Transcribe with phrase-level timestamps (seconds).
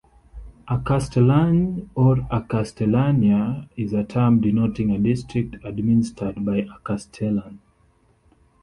[0.67, 2.15] A castellany, or
[2.49, 7.59] castellania, is a term denoting a district administered by a castellan.